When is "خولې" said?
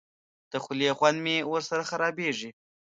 0.63-0.89